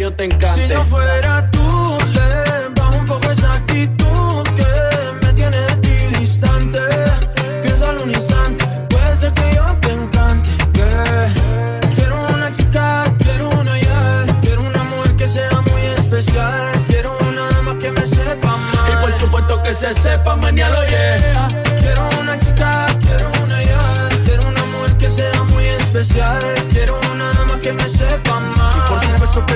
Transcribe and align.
Si 0.00 0.66
yo 0.66 0.82
fuera 0.84 1.50
tú, 1.50 1.98
le 2.10 2.74
bajo 2.74 2.96
un 2.96 3.04
poco 3.04 3.30
esa 3.30 3.52
actitud 3.52 4.44
que 4.56 5.26
me 5.26 5.30
tiene 5.34 5.58
de 5.58 5.76
ti 5.76 6.16
distante. 6.18 6.78
Piénsalo 7.62 8.04
un 8.04 8.10
instante, 8.10 8.64
puede 8.88 9.16
ser 9.18 9.34
que 9.34 9.54
yo 9.54 9.62
te 9.82 9.92
encante. 9.92 10.48
Quiero 11.94 12.16
una 12.34 12.50
chica, 12.50 13.14
quiero 13.18 13.50
una 13.50 13.78
ya, 13.78 14.24
quiero 14.40 14.62
una 14.62 14.84
mujer 14.84 15.16
que 15.16 15.26
sea 15.26 15.60
muy 15.70 15.82
especial. 15.82 16.72
Quiero 16.86 17.18
una 17.28 17.50
dama 17.50 17.78
que 17.78 17.90
me 17.90 18.06
sepa 18.06 18.56
más. 18.56 18.88
Y 18.88 18.96
por 19.02 19.12
supuesto 19.12 19.62
que 19.62 19.74
se 19.74 19.92
sepa, 19.92 20.34
manialo 20.34 20.82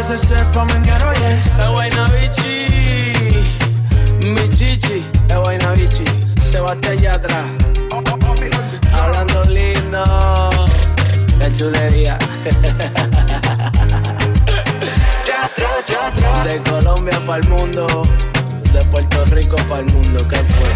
se 0.04 0.18
sepa 0.18 0.64
menear, 0.66 1.02
oye. 1.06 1.38
Es 1.58 1.68
guayna 1.70 2.08
bichi, 2.08 2.68
mi 4.28 4.48
chichi, 4.50 5.02
es 5.28 5.36
guayna 5.36 5.70
bichi, 5.72 6.04
se 6.42 6.60
bate 6.60 6.88
allá 6.88 7.14
atrás. 7.14 7.46
Hablando 8.92 9.44
lindo, 9.44 10.04
qué 11.38 11.52
chulería. 11.54 12.18
De 16.44 16.62
Colombia 16.70 17.18
para 17.26 17.38
el 17.42 17.48
mundo, 17.48 17.86
de 18.72 18.84
Puerto 18.86 19.24
Rico 19.26 19.56
para 19.68 19.80
el 19.80 19.86
mundo, 19.86 20.28
¿qué 20.28 20.36
fue? 20.36 20.68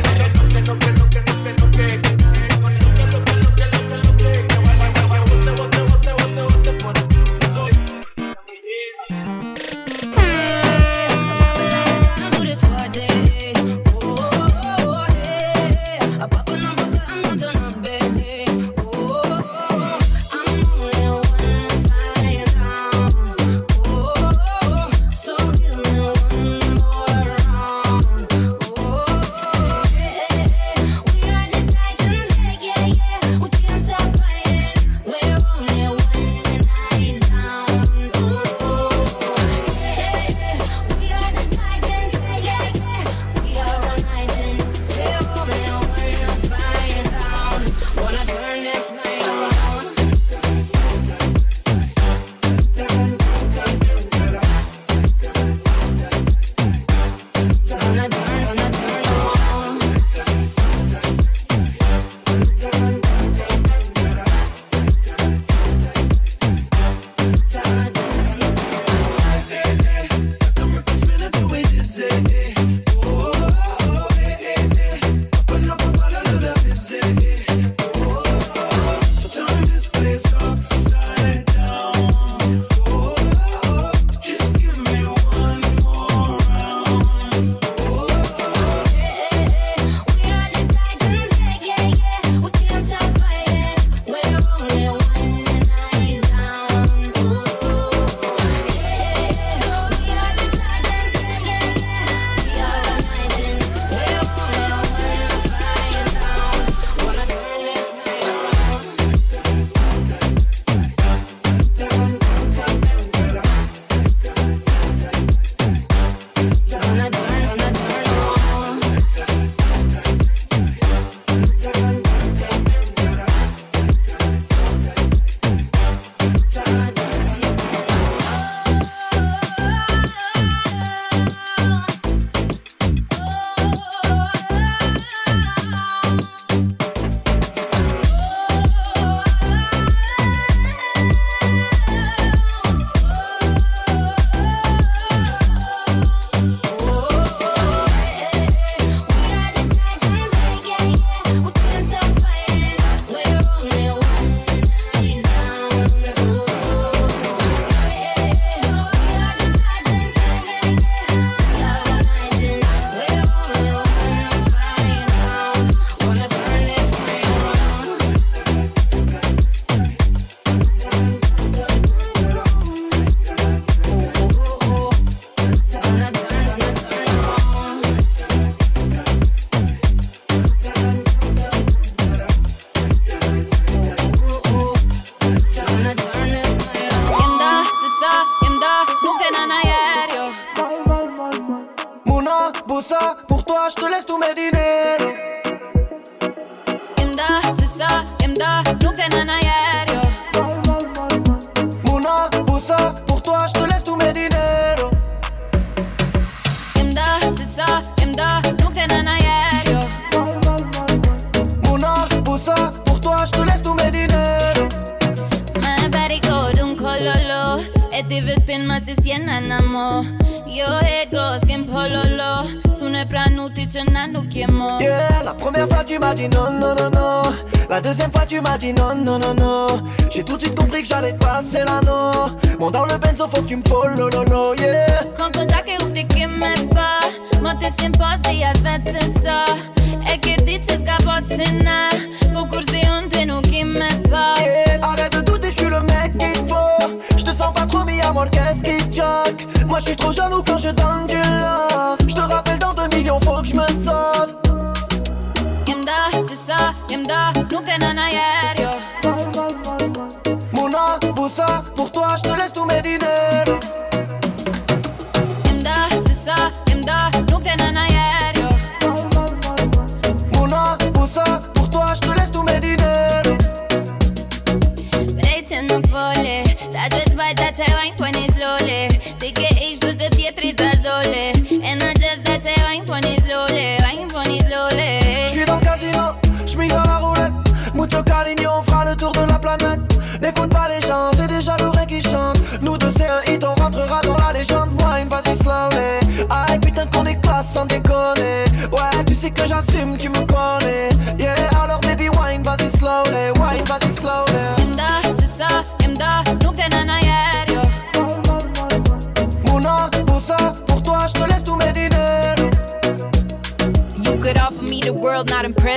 Je 285.27 285.33
suis 285.33 285.45
dans 285.45 285.57
le 285.57 285.61
casino, 285.63 286.03
j'mise 286.47 286.73
à 286.73 286.85
la 286.85 286.97
roulette. 286.99 287.33
Mucho 287.75 288.03
cariño, 288.03 288.51
on 288.59 288.63
fera 288.63 288.85
le 288.85 288.97
tour 288.97 289.13
de 289.13 289.21
la 289.27 289.39
planète. 289.39 289.81
N'écoute 290.21 290.51
pas 290.51 290.69
les 290.69 290.87
gens, 290.87 291.11
c'est 291.17 291.29
déjà 291.29 291.57
le 291.59 291.67
vrai 291.67 291.87
qui 291.87 292.03
chante. 292.03 292.39
Nous 292.61 292.77
deux, 292.77 292.91
c'est 292.91 293.07
un 293.09 293.33
hit, 293.33 293.43
on 293.45 293.55
rentrera 293.55 294.01
dans 294.03 294.17
la 294.19 294.33
légende. 294.39 294.71
Wine, 294.75 295.09
vas-y, 295.09 295.37
slowly. 295.37 296.27
Ah, 296.29 296.47
Aïe, 296.51 296.59
putain, 296.59 296.87
qu'on 296.87 297.07
est 297.07 297.21
classe 297.21 297.53
sans 297.55 297.65
déconner. 297.67 298.45
Ouais, 298.73 299.05
tu 299.07 299.15
sais 299.15 299.31
que 299.31 299.43
j'assume, 299.47 299.97
tu 299.97 300.09
me 300.11 300.28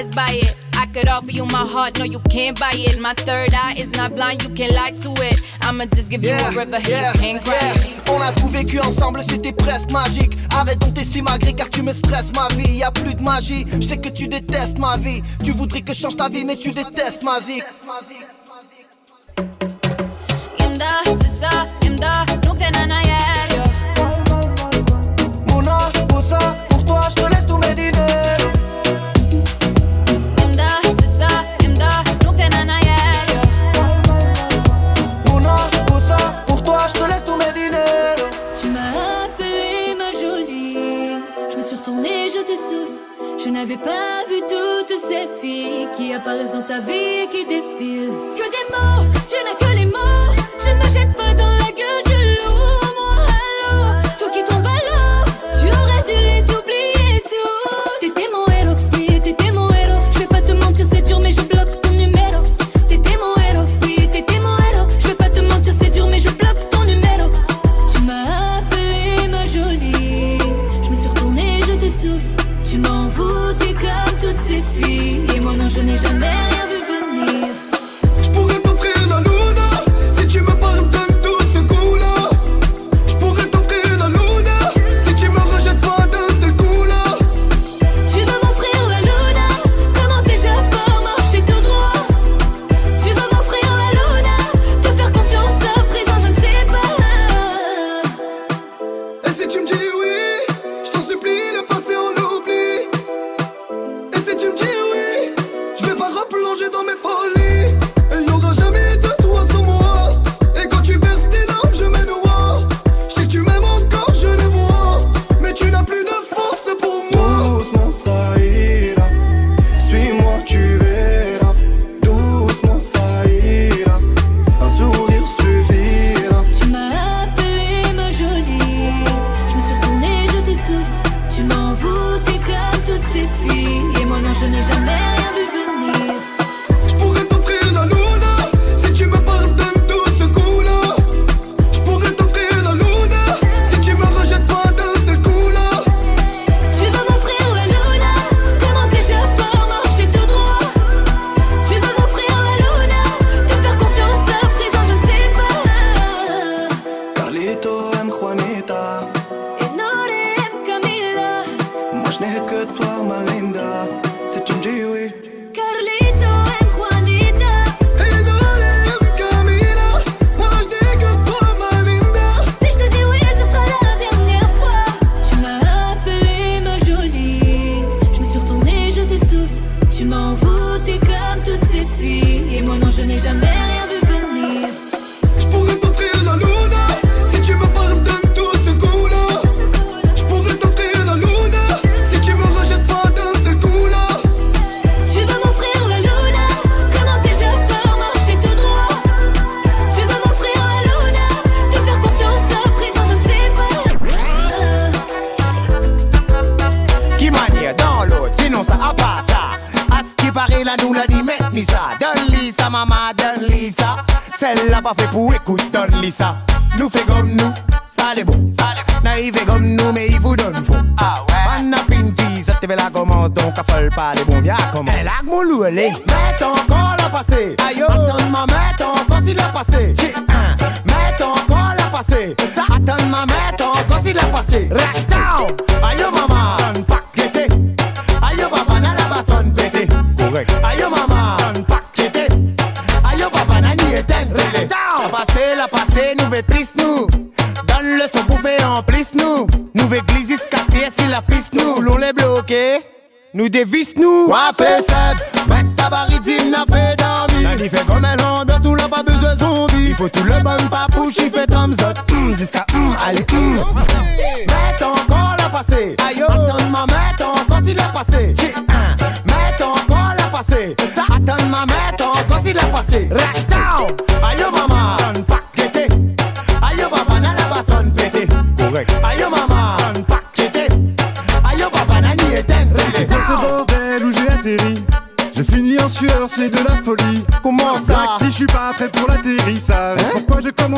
blessed 0.01 0.15
by 0.15 0.33
it. 0.33 0.55
I 0.73 0.87
could 0.87 1.07
offer 1.07 1.31
you 1.31 1.45
my 1.45 1.65
heart, 1.65 1.99
no, 1.99 2.05
you 2.05 2.19
can't 2.29 2.59
buy 2.59 2.71
it. 2.73 2.99
My 2.99 3.13
third 3.13 3.53
eye 3.53 3.75
is 3.77 3.91
not 3.91 4.15
blind, 4.15 4.41
you 4.43 4.49
can 4.49 4.73
lie 4.73 4.91
to 4.91 5.11
it. 5.21 5.41
I'ma 5.61 5.85
just 5.85 6.09
give 6.09 6.23
yeah, 6.23 6.49
you 6.49 6.57
a 6.57 6.65
river, 6.65 6.79
yeah, 6.89 7.13
you 7.13 7.19
can't 7.19 7.43
cry. 7.43 7.53
Yeah. 7.53 8.13
On 8.13 8.21
a 8.21 8.31
tout 8.33 8.47
vécu 8.47 8.79
ensemble, 8.79 9.21
c'était 9.23 9.53
presque 9.53 9.91
magique. 9.91 10.33
Arrête 10.55 10.79
donc 10.79 10.95
tes 10.95 11.03
simagrées 11.03 11.53
car 11.53 11.69
tu 11.69 11.83
me 11.83 11.93
stresses 11.93 12.33
ma 12.33 12.47
vie. 12.55 12.77
Y 12.77 12.83
a 12.83 12.91
plus 12.91 13.13
de 13.13 13.21
magie, 13.21 13.65
je 13.79 13.87
sais 13.87 13.97
que 13.97 14.09
tu 14.09 14.27
détestes 14.27 14.79
ma 14.79 14.97
vie. 14.97 15.21
Tu 15.43 15.51
voudrais 15.51 15.81
que 15.81 15.93
je 15.93 15.99
change 15.99 16.15
ta 16.15 16.29
vie, 16.29 16.45
mais 16.45 16.55
tu 16.55 16.71
détestes 16.71 17.23
ma 17.23 17.39
zik. 17.39 17.63
Mouna, 25.47 25.91
pour 26.07 26.21
ça, 26.21 26.55
pour 26.69 26.85
toi, 26.85 27.07
je 27.09 27.21
te 27.21 27.29
laisse 27.29 27.45
tout 27.45 27.57
mes 27.57 27.75
n'avais 43.51 43.77
pas 43.77 44.23
vu 44.29 44.39
toutes 44.47 44.97
ces 44.97 45.27
filles 45.41 45.87
qui 45.97 46.13
apparaissent 46.13 46.51
dans 46.51 46.61
ta 46.61 46.79
vie, 46.79 47.27
qui 47.29 47.45
défilent. 47.45 48.13
Que 48.35 48.45
des 48.55 48.65
mots, 48.71 49.05
tu 49.27 49.35
n'as 49.45 49.55
que 49.59 49.75
les 49.75 49.85
mots. 49.85 50.31
Je 50.59 50.69
ne 50.69 50.75
me 50.75 50.87
jette 50.93 51.13
pas 51.17 51.33
dans 51.33 51.49
la 51.49 51.71
gueule 51.79 52.03
du 52.05 52.19
loup, 52.41 52.91
moi, 52.97 53.25
allô, 53.27 54.09
toi 54.17 54.29
qui 54.29 54.43
tombes 54.43 54.65
à 54.65 54.69
l'eau. 54.69 55.00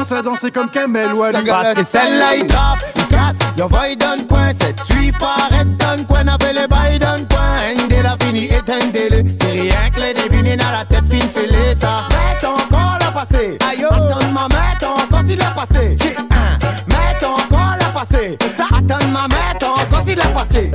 Commence 0.04 0.12
à 0.12 0.22
danser 0.22 0.52
comme 0.52 0.70
Kamel 0.70 1.14
Wally 1.14 1.46
Parce 1.48 1.74
que 1.74 1.84
celle-là 1.84 2.36
il 2.36 2.48
tape, 2.48 2.80
il 2.96 3.08
casse, 3.08 3.70
va 3.70 3.90
il 3.90 3.98
donne 3.98 4.26
point. 4.26 4.52
Cette 4.60 4.84
suite 4.84 5.16
arrête 5.22 5.78
donne 5.78 6.06
point, 6.06 6.24
n'a 6.24 6.38
fait 6.42 6.54
les 6.54 6.68
bails 6.68 7.00
donne 7.00 7.26
point. 7.28 7.60
Indé 7.78 8.02
la 8.02 8.18
fini 8.22 8.46
éteindez-le 8.46 9.24
C'est 9.40 9.52
rien 9.52 9.90
que 9.94 10.02
les 10.02 10.14
débinés 10.14 10.58
dans 10.58 10.72
la 10.72 10.84
tête 10.86 11.08
fin 11.08 11.26
fêlé 11.28 11.76
ça. 11.80 12.08
Mets 12.10 12.40
ton 12.42 12.56
corps 12.70 12.98
la 13.00 13.12
passé, 13.12 13.58
aïe 13.70 13.86
Attends 13.90 14.32
ma 14.34 14.48
mets 14.50 14.78
ton 14.80 14.94
corps 15.10 15.26
s'il 15.26 15.42
a 15.42 15.52
passé. 15.52 15.96
J'ai 16.02 16.16
un, 16.18 16.58
mets 16.90 17.18
ton 17.20 17.36
corps 17.50 17.76
la 17.80 18.00
passé. 18.00 18.38
Ça 18.58 18.66
attends 18.72 19.08
ma 19.12 19.28
mets 19.28 19.60
ton 19.60 19.74
corps 19.90 20.06
s'il 20.06 20.20
a 20.20 20.28
passé 20.28 20.72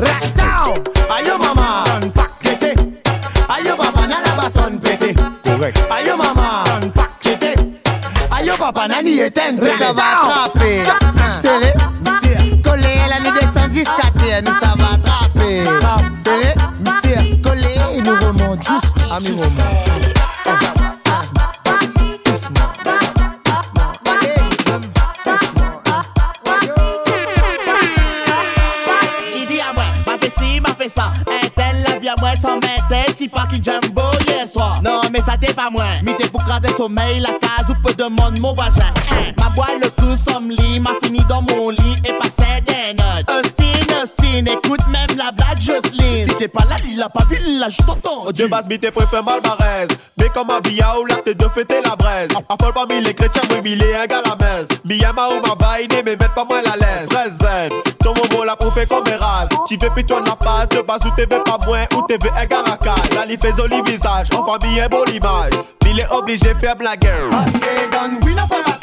papa 8.73 8.89
n'a 8.89 9.03
ni 9.03 9.19
éteint 9.21 9.57
Ça 9.79 9.93
va 9.93 10.03
attraper. 10.23 10.83
Serré, 11.41 11.73
collé 12.63 12.95
la 13.09 13.21
nous 13.21 13.35
descend 13.35 13.73
jusqu'à 13.73 14.11
terre 14.19 14.43
Nous 14.45 14.53
ça 14.61 14.75
va 14.77 14.95
attraper. 14.95 15.65
Serré, 16.25 16.55
monsieur, 16.81 17.43
collé 17.43 17.75
Et 17.95 18.03
nous 18.03 18.17
remonte 18.17 18.59
jusqu'à 18.59 19.21
mi-moment 19.21 19.85
Il 29.35 29.47
dit 29.47 29.61
à 29.61 29.73
moi, 29.73 29.85
m'a 30.07 30.19
fait 30.19 30.33
ci, 30.39 30.61
m'a 30.61 30.71
fait 30.71 30.93
ça. 30.95 31.13
Un 31.27 31.49
tel 31.57 31.85
la 31.89 31.99
vie 31.99 32.09
à 32.09 32.15
moi 32.21 32.31
sans 32.43 32.59
si 33.17 33.29
pas 33.29 33.47
qu'il 33.51 33.63
ça 35.29 35.37
t'est 35.37 35.53
pas 35.53 35.69
moi. 35.71 35.85
Mité 36.03 36.27
pour 36.29 36.43
craser 36.43 36.73
sommeil, 36.75 37.21
la 37.21 37.31
case 37.31 37.69
ou 37.69 37.75
peu 37.87 37.93
demande 37.95 38.41
mon 38.41 38.55
voisin. 38.55 38.93
Hein, 39.11 39.33
Ma 39.39 39.51
boîte 39.51 39.83
le 39.83 39.91
tout 39.91 40.17
somme 40.31 40.51
lit, 40.51 40.81
m'a 40.81 40.93
fini 41.03 41.21
dans 41.29 41.43
mon 41.43 41.69
lit 41.71 41.97
et 42.05 42.13
passé 42.13 42.63
des 42.67 42.95
notes. 42.95 43.31
Austin, 43.31 44.03
Austin, 44.03 44.47
écoute 44.47 44.87
même 44.89 45.19
la 45.19 45.31
blague 45.33 45.61
Jocelyne. 45.61 46.29
T'es 46.39 46.49
pas 46.49 46.65
là, 46.71 46.77
il 46.91 47.01
a 47.03 47.09
pas 47.11 47.25
vu, 47.29 47.39
il 47.47 47.59
l'a 47.59 47.69
juste 47.69 47.89
entendu. 47.89 48.43
De 48.43 48.49
base, 48.49 48.67
mi 48.69 48.79
te 48.79 48.89
préfère 48.89 49.23
Malvarez. 49.23 49.89
Mais 50.19 50.29
comme 50.31 50.51
un 50.51 50.61
billard 50.61 51.01
ou 51.01 51.05
là, 51.05 51.17
t'es 51.23 51.35
de 51.35 51.49
fêter 51.49 51.83
la 51.85 51.95
braise. 51.95 52.31
Affole 52.49 52.73
parmi 52.73 53.01
les 53.03 53.13
chrétiens, 53.15 53.43
oui, 53.51 53.61
mais 53.63 53.73
il 53.73 53.83
est 53.83 53.97
un 53.97 54.07
gars 54.07 54.23
à 54.25 54.29
la 54.31 54.37
messe. 54.37 54.69
Billama 54.85 55.29
ou 55.29 55.47
ma 55.47 55.67
vaine, 55.67 55.89
mais 55.93 56.17
mettre 56.17 56.35
pas 56.35 56.47
moins 56.49 56.63
la 56.63 56.77
laisse. 56.77 57.09
Rezen, 57.11 57.69
Tu 59.69 59.77
veux 59.77 59.91
plutôt 59.91 60.19
la 60.25 60.35
passe, 60.35 60.71
de 60.71 60.81
base 60.81 61.05
ou 61.05 61.11
t'es 61.15 61.27
pas 61.27 61.43
moins, 61.67 61.85
ou 61.95 62.01
t'es 62.09 62.17
veux 62.23 62.31
un. 62.35 63.15
Là, 63.15 63.27
il 63.29 63.39
fait 63.39 63.55
joli 63.55 63.83
visage, 63.83 64.29
en 64.35 64.43
famille, 64.43 64.81
un 64.81 64.89
beau 64.89 65.05
image. 65.05 65.53
Il 65.85 66.01
est 66.01 66.11
obligé 66.11 66.55
de 66.55 66.59
faire 66.59 66.75
blague. 66.75 67.07
Parce 67.31 67.53
que 67.53 67.91
dans 67.93 68.19
oui, 68.25 68.35
n'a 68.35 68.47
Pas 68.47 68.78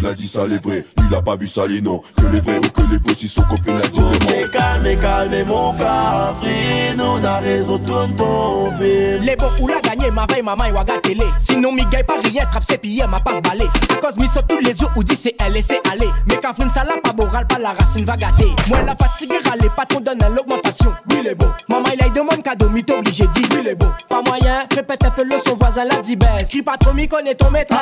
copine 0.00 0.06
a 0.06 0.14
dit 0.14 0.28
ça 0.28 0.46
les 0.46 0.58
vrais, 0.58 0.84
il 1.08 1.14
a 1.14 1.22
pas 1.22 1.36
vu 1.36 1.46
ça 1.46 1.66
les 1.66 1.80
non 1.80 2.02
Que 2.16 2.26
les 2.26 2.40
vrais 2.40 2.58
ou 2.58 2.60
que 2.60 2.82
les 2.90 2.98
faux 2.98 3.14
si 3.16 3.28
son 3.28 3.42
copine 3.42 3.76
a 3.76 3.86
dit 3.86 4.00
les 4.00 4.36
Mais 4.36 4.48
calme, 4.50 5.00
calme 5.00 5.46
mon 5.46 5.72
café, 5.74 6.94
nous 6.96 7.18
n'a 7.20 7.38
raison 7.38 7.78
ton 7.78 8.72
film. 8.76 9.22
Les 9.22 9.36
bons 9.36 9.50
ou 9.60 9.68
la 9.68 9.80
gagné, 9.80 10.10
ma 10.10 10.26
veille, 10.26 10.42
maman, 10.42 10.64
et 10.64 10.72
waga 10.72 10.98
télé. 11.02 11.24
Sinon, 11.38 11.72
mi 11.72 11.82
gagne 11.90 12.04
pas 12.04 12.20
rien, 12.24 12.44
trappe 12.50 12.64
ses 12.64 12.78
pillés, 12.78 13.06
ma 13.08 13.20
passe 13.20 13.42
balai. 13.42 13.66
À 13.92 14.00
cause, 14.00 14.16
mi 14.18 14.28
saute 14.28 14.46
tous 14.48 14.60
les 14.60 14.74
jours, 14.76 14.90
ou 14.96 15.04
dit 15.04 15.16
c'est 15.20 15.34
elle, 15.44 15.52
laissez 15.52 15.80
aller. 15.92 16.08
Mais 16.28 16.36
quand 16.42 16.54
ça 16.70 16.84
là, 16.84 16.94
pas 17.02 17.12
boral, 17.12 17.46
pas 17.46 17.58
la 17.58 17.72
racine 17.72 18.04
va 18.04 18.16
gâter. 18.16 18.50
Moi, 18.68 18.82
la 18.82 18.96
fatigue, 18.96 19.32
râler, 19.48 19.70
pas 19.76 19.86
trop 19.86 20.00
donne 20.00 20.20
l'augmentation. 20.34 20.92
Oui, 21.10 21.20
les 21.24 21.34
beaux. 21.34 21.50
Maman, 21.68 21.84
il 21.94 22.02
a 22.02 22.08
demande 22.08 22.42
cadeau, 22.42 22.68
mi 22.70 22.82
t'obligé, 22.82 23.24
dit. 23.34 23.42
Oui, 23.52 23.62
les 23.64 23.74
beaux. 23.74 23.90
Pas 24.08 24.22
moyen, 24.22 24.66
répète 24.74 25.04
un 25.04 25.10
peu 25.10 25.24
le 25.24 25.36
son 25.46 25.56
voisin, 25.56 25.84
la 25.84 26.00
dit 26.00 26.16
baisse. 26.16 26.48
Crie 26.48 26.62
pas 26.62 26.76
trop, 26.78 26.92
mi 26.92 27.08
connaît 27.08 27.34
ton 27.34 27.50
maîtresse. 27.50 27.78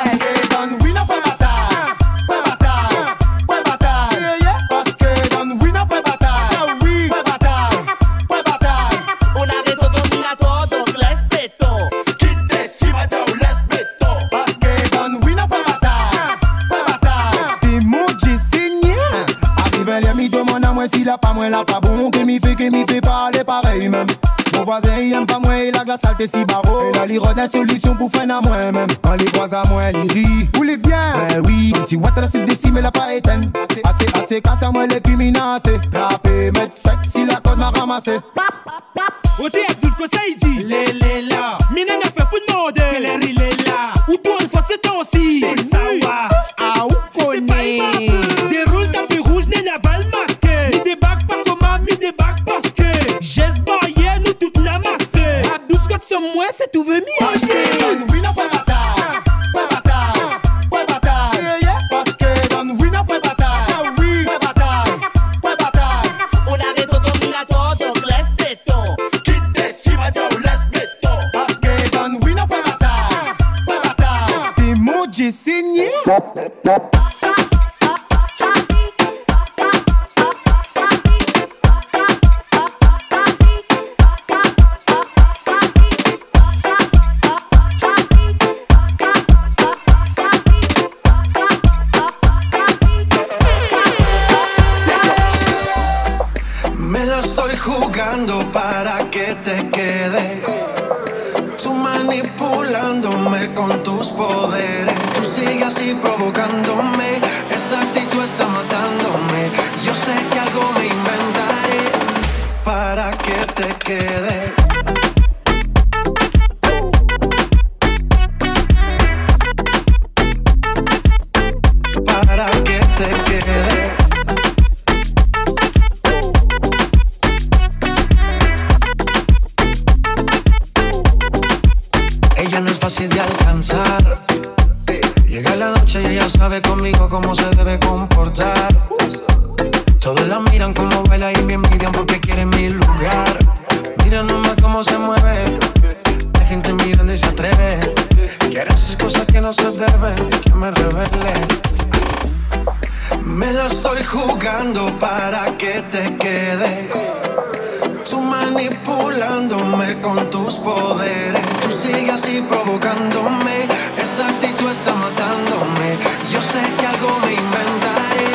sigue 162.09 162.11
así 162.11 162.41
provocándome. 162.41 163.67
Esa 163.97 164.29
actitud 164.29 164.69
está 164.69 164.93
matándome. 164.95 165.97
Yo 166.31 166.41
sé 166.41 166.61
que 166.79 166.87
algo 166.87 167.19
me 167.25 167.33
inventaré 167.33 168.29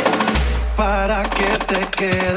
para 0.76 1.22
que 1.22 1.46
te 1.66 1.80
quedes. 1.96 2.33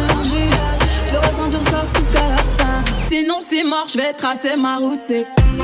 mélanger. 0.00 0.50
Je 1.06 1.16
ressentir 1.16 1.62
ça 1.70 1.84
jusqu'à 1.94 2.28
la 2.28 2.36
fin. 2.36 2.84
Sinon, 3.08 3.38
c'est 3.40 3.64
mort, 3.64 3.86
je 3.92 3.98
vais 3.98 4.12
tracer 4.12 4.56
ma 4.56 4.78
route. 4.78 5.00
C'est 5.06 5.26
qui 5.36 5.60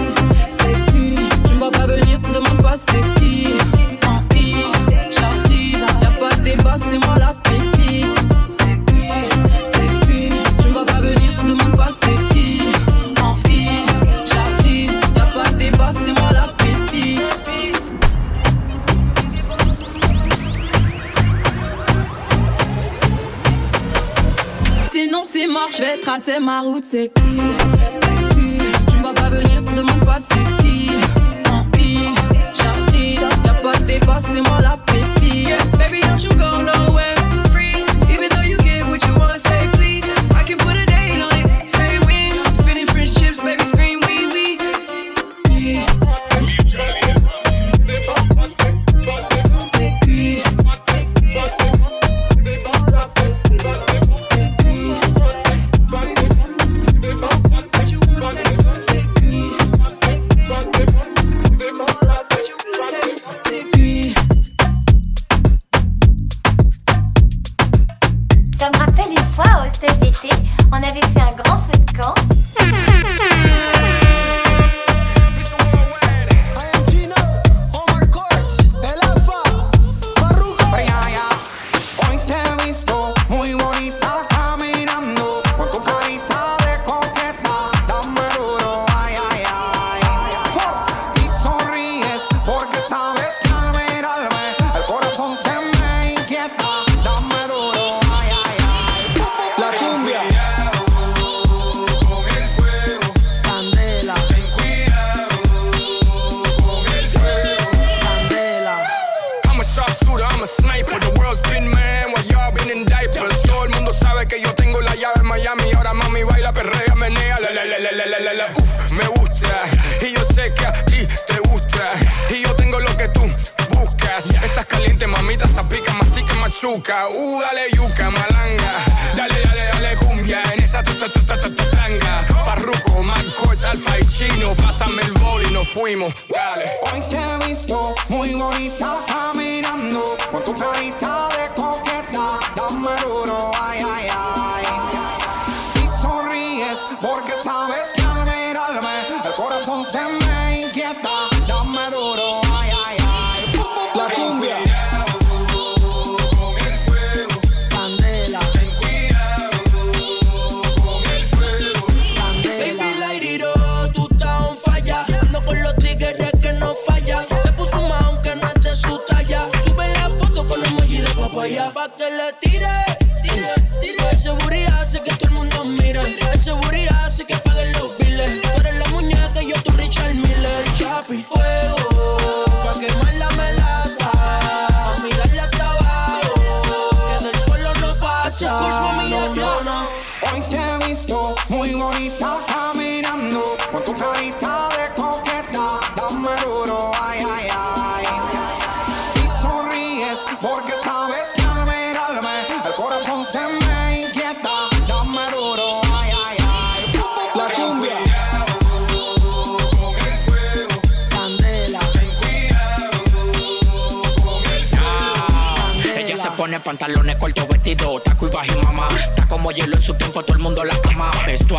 C'est 0.51 0.93
qui 0.93 1.17
Tu 1.47 1.55
me 1.55 1.59
vois 1.59 1.71
pas 1.71 1.87
venir, 1.87 2.19
demande 2.33 2.63
pas 2.63 2.75
c'est 2.89 3.21
qui. 3.21 3.49
je 25.71 25.83
vais 25.83 25.99
tracer 25.99 26.39
ma 26.41 26.61
route, 26.61 26.85
c'est 26.85 27.09
qui 27.15 27.41
C'est 27.95 28.35
qui 28.35 28.59
Tu 28.89 28.97
ne 28.97 29.03
vas 29.03 29.13
pas 29.13 29.31
venir, 29.31 29.63
demande 29.63 30.05
pas 30.05 30.19
c'est 30.19 30.63
qui 30.65 30.91
Tant 31.45 31.65
pis, 31.73 31.99
j'arrive, 32.55 33.23
y'a 33.45 33.55
pas 33.55 33.79
de 33.79 33.85
débat, 33.85 34.19
c'est 34.21 34.41
moi 34.41 34.61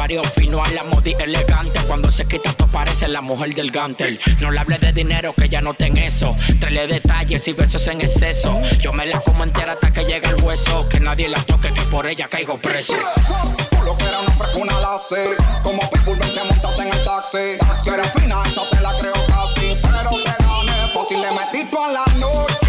Fino 0.07 0.63
a 0.63 0.69
la 0.69 0.85
modi 0.85 1.13
elegante. 1.19 1.81
Cuando 1.85 2.09
se 2.09 2.25
quita 2.25 2.53
todo 2.53 2.69
parece 2.69 3.09
la 3.09 3.19
mujer 3.19 3.53
del 3.53 3.71
gantel. 3.71 4.17
No 4.39 4.51
le 4.51 4.59
hable 4.59 4.77
de 4.77 4.93
dinero 4.93 5.33
que 5.33 5.49
ya 5.49 5.59
no 5.59 5.73
ten 5.73 5.97
eso. 5.97 6.33
Trele 6.61 6.87
detalles 6.87 7.45
y 7.45 7.51
besos 7.51 7.85
en 7.87 7.99
exceso. 7.99 8.57
Yo 8.79 8.93
me 8.93 9.05
la 9.05 9.19
como 9.19 9.43
entera 9.43 9.73
hasta 9.73 9.91
que 9.91 10.05
llegue 10.05 10.27
el 10.27 10.41
hueso. 10.41 10.87
Que 10.87 11.01
nadie 11.01 11.27
la 11.27 11.43
toque, 11.43 11.73
que 11.73 11.81
por 11.81 12.07
ella 12.07 12.29
caigo 12.29 12.57
preso. 12.57 12.93
Tú 13.69 13.81
lo 13.83 13.97
que 13.97 14.05
era 14.05 14.19
una 14.21 14.31
fresca, 14.31 14.57
una 14.57 14.79
lace. 14.79 15.35
Como 15.61 15.81
Pitbull, 15.89 16.19
vente 16.19 16.41
montaste 16.41 16.81
en 16.83 16.93
el 16.93 17.03
taxi. 17.03 17.83
Si 17.83 17.89
eres 17.89 18.09
fina, 18.13 18.41
esa 18.49 18.69
te 18.69 18.79
la 18.79 18.97
creo 18.97 19.25
casi. 19.27 19.77
Pero 19.81 20.11
te 20.23 20.43
gané, 20.43 20.87
fácil 20.93 21.21
le 21.21 21.31
metí 21.31 21.69
tú 21.69 21.83
a 21.83 21.89
la 21.89 22.05
noche. 22.15 22.66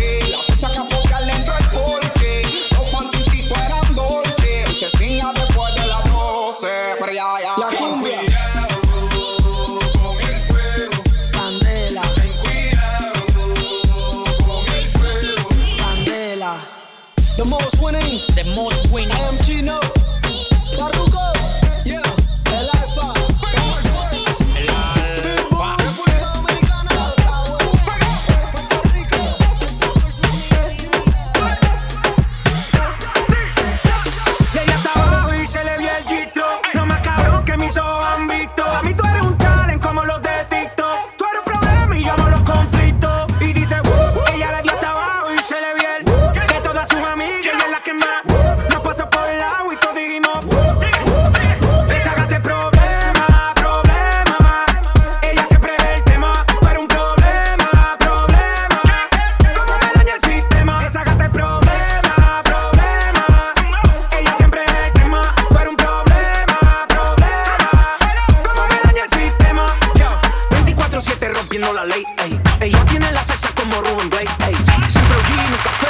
Ey, 71.99 72.07
ey, 72.19 72.41
ella 72.61 72.85
tiene 72.85 73.11
la 73.11 73.25
salsa 73.25 73.49
como 73.57 73.81
Rubén 73.83 74.09
Blake, 74.09 74.31
ey. 74.47 74.55
Siempre 74.89 75.17
un 75.17 75.57
café. 75.65 75.89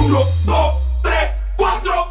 Uno, 0.00 0.24
dos, 0.44 0.74
tres, 1.00 1.30
cuatro. 1.54 2.03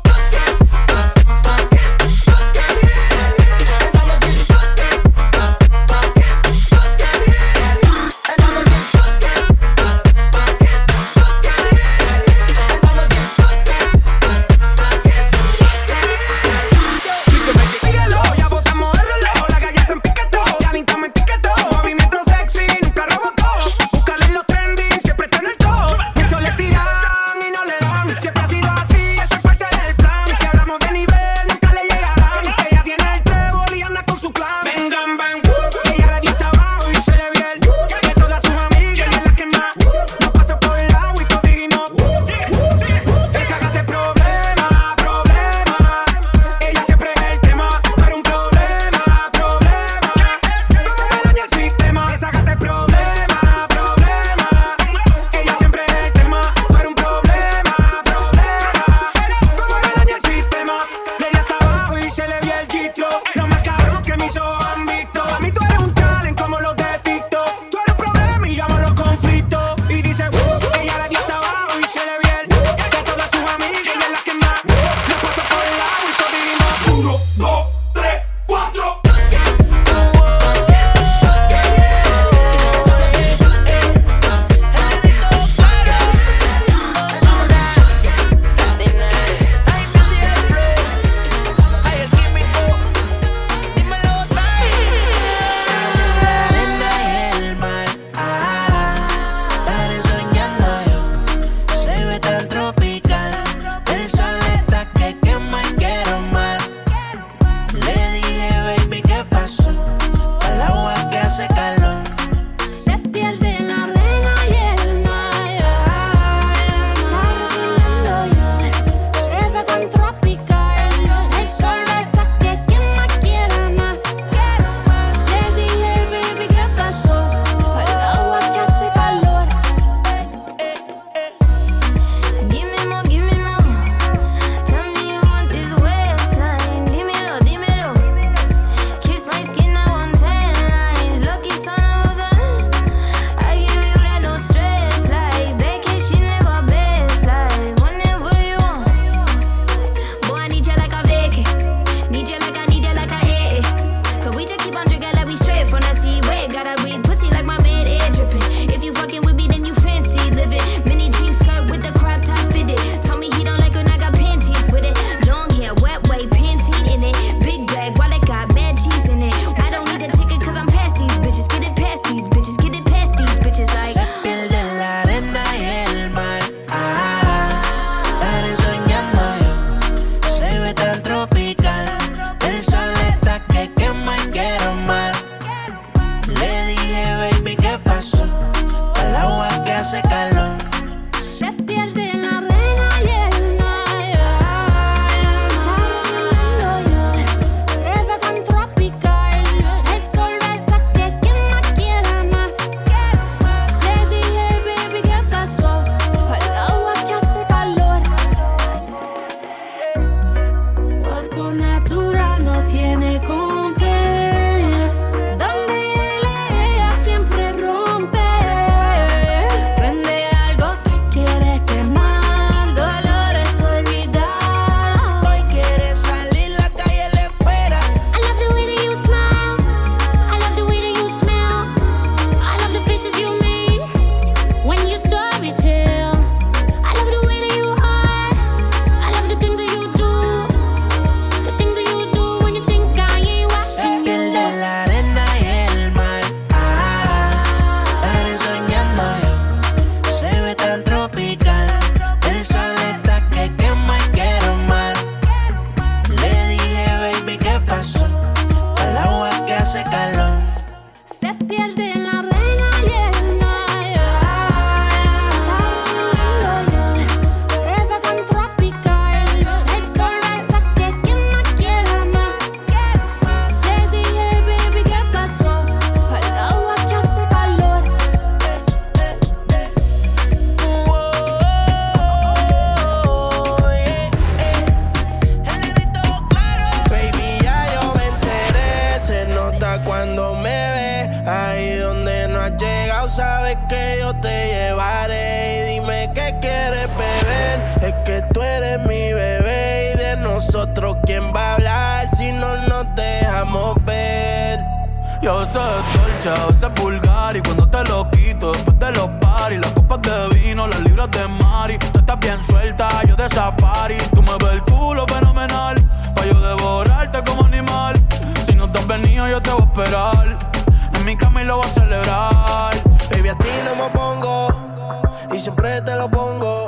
y 325.33 325.39
siempre 325.39 325.81
te 325.81 325.95
lo 325.95 326.09
pongo. 326.09 326.65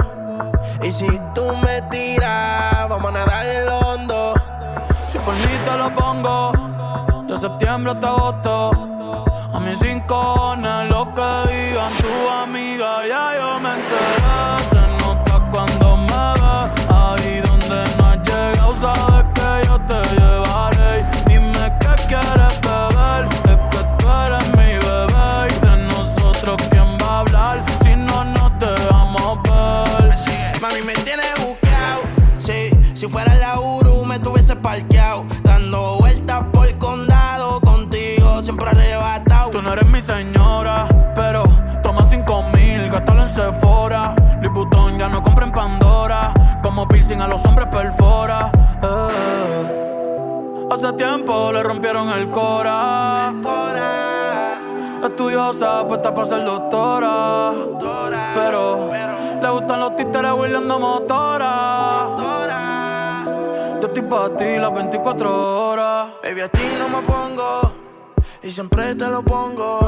Y 0.82 0.92
si 0.92 1.08
tú 1.34 1.46
me 1.64 1.82
tiras, 1.84 2.90
vamos 2.90 3.10
a 3.10 3.12
nadar 3.12 3.46
el 3.46 3.68
hondo. 3.68 4.34
Si 5.08 5.18
por 5.20 5.34
mí 5.36 5.56
te 5.66 5.78
lo 5.78 5.90
pongo, 5.94 7.24
de 7.28 7.38
septiembre 7.38 7.92
hasta 7.94 8.08
agosto. 8.08 8.75
a 47.22 47.28
los 47.28 47.46
hombres 47.46 47.68
perfora. 47.68 48.52
Eh. 48.82 49.36
Hace 50.72 50.94
tiempo 50.94 51.52
le 51.52 51.64
rompieron 51.64 52.10
el 52.10 52.30
cora. 52.30 53.34
Estudiosa, 55.04 55.88
puesta 55.88 56.14
para 56.14 56.28
ser 56.28 56.44
doctora. 56.44 57.54
Pero 58.34 58.90
le 59.42 59.50
gustan 59.50 59.80
los 59.80 59.96
títeres 59.96 60.32
huirleando 60.34 60.80
motora. 60.80 62.08
Yo 63.82 63.88
estoy 63.88 64.04
para 64.04 64.36
ti 64.36 64.58
las 64.58 64.74
24 64.74 65.70
horas. 65.70 66.10
Baby, 66.24 66.42
a 66.42 66.50
ti 66.50 66.64
no 66.80 66.90
me 66.90 67.06
pongo. 67.06 67.72
Y 68.42 68.52
siempre 68.52 68.96
te 68.96 69.08
lo 69.08 69.22
pongo. 69.24 69.80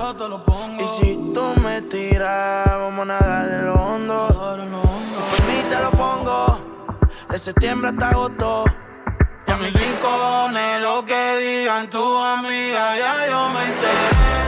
Y 0.79 0.87
si 0.87 1.31
tú 1.33 1.43
me 1.61 1.81
tiras, 1.83 2.65
vamos 2.67 3.01
a 3.01 3.05
nadar 3.05 3.49
en 3.49 3.65
lo 3.65 3.73
hondo. 3.73 4.27
Si 5.11 5.21
por 5.21 5.47
mí 5.47 5.63
te 5.69 5.79
lo 5.81 5.91
pongo. 5.91 6.66
De 7.37 7.43
septiembre 7.43 7.89
hasta 7.91 8.09
agosto. 8.09 8.63
Y 9.45 9.51
a 9.51 9.57
mis 9.57 9.71
rincones, 9.71 10.81
lo 10.81 11.05
que 11.05 11.37
digan 11.37 11.87
tu 11.87 12.17
amiga, 12.17 12.97
ya 12.97 13.27
yo 13.29 13.49
me 13.49 13.61
enteré. 13.61 14.46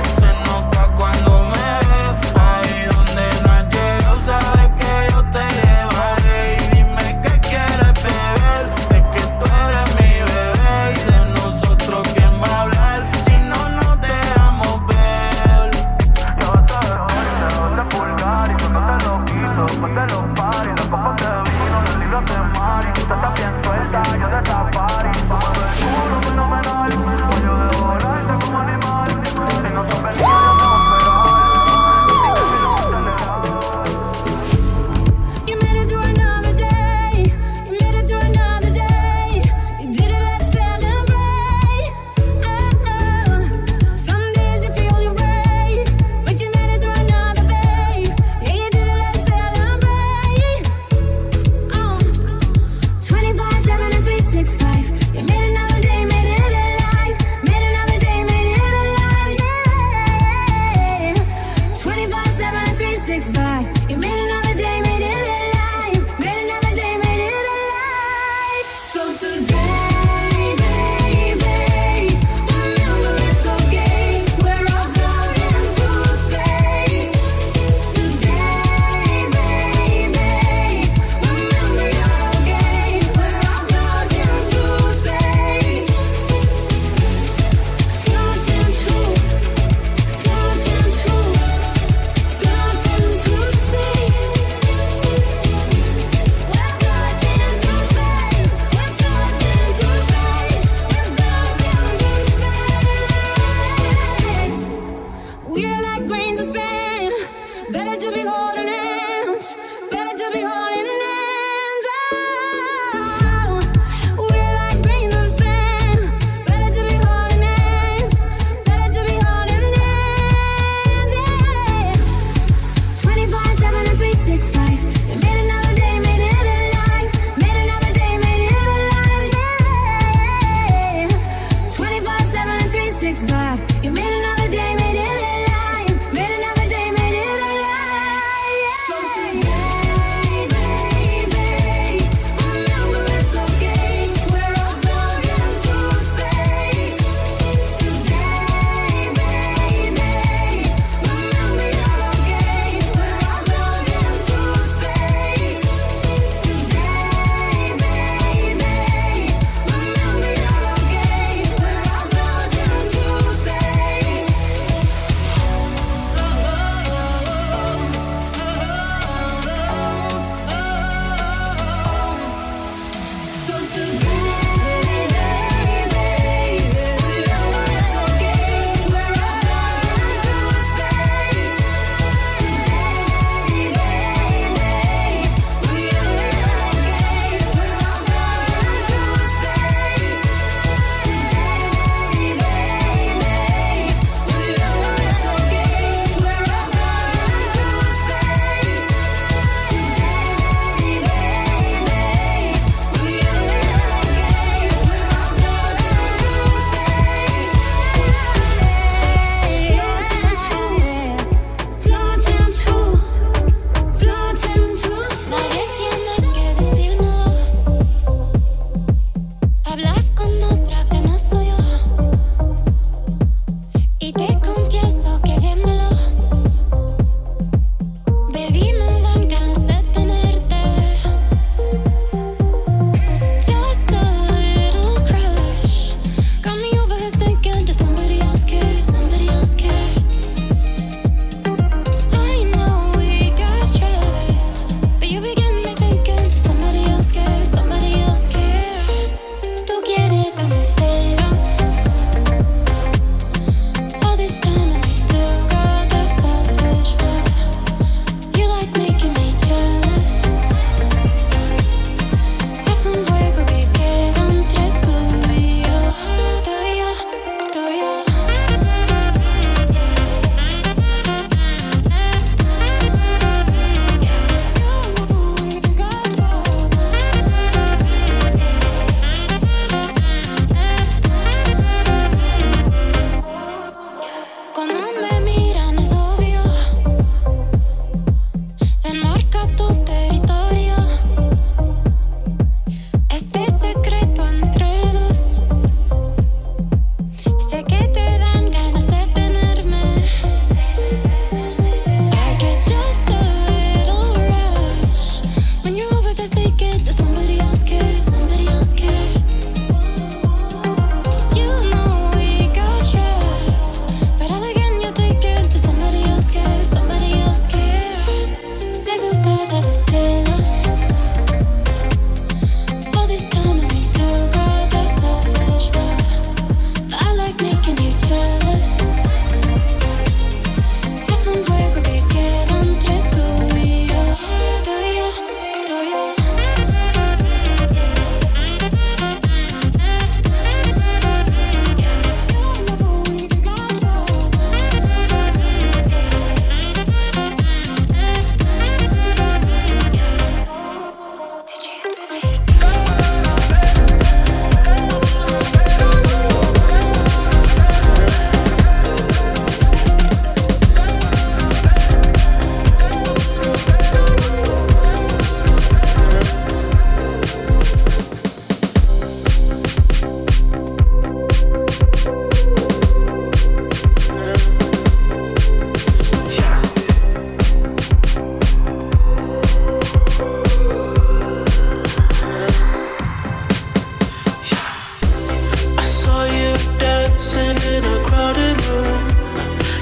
in 387.75 387.83
a 387.83 387.97
crowded 388.07 388.57
room. 388.67 389.01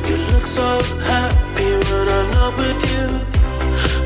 You 0.07 0.17
look 0.31 0.45
so 0.45 0.69
happy 1.11 1.71
when 1.89 2.05
I'm 2.17 2.29
not 2.37 2.51
with 2.61 2.81
you. 2.93 3.07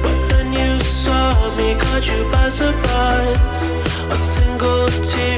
But 0.04 0.18
then 0.30 0.48
you 0.54 0.80
saw 0.84 1.34
me, 1.58 1.76
caught 1.84 2.06
you 2.12 2.22
by 2.32 2.50
surprise. 2.50 3.62
A 4.16 4.18
single 4.34 4.88
tear. 5.10 5.31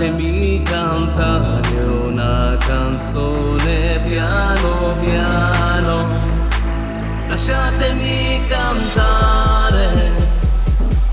fatemi 0.00 0.62
cantare 0.62 1.78
una 2.06 2.56
canzone 2.58 4.00
piano 4.08 4.96
piano, 4.98 6.08
lasciatemi 7.28 8.40
cantare 8.48 10.10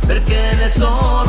perché 0.05 0.55
ne 0.57 0.69
sono 0.69 1.26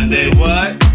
Monday. 0.00 0.30
What? 0.34 0.89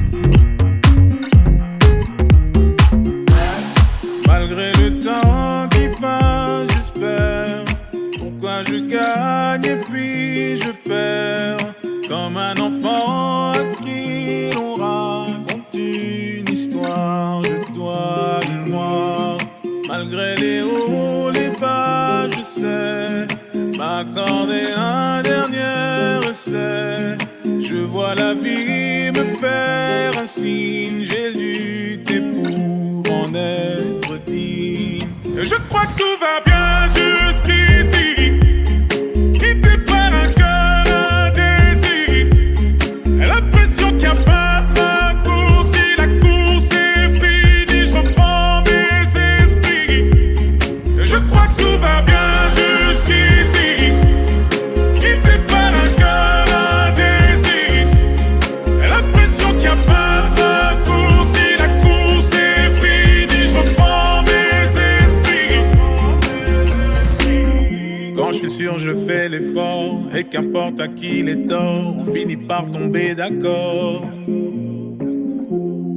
qu'importe 70.36 70.82
à 70.82 70.90
qui 70.90 71.24
les 71.24 71.46
torts, 71.48 71.96
on 71.98 72.14
finit 72.14 72.36
par 72.36 72.70
tomber 72.70 73.16
d'accord. 73.16 74.02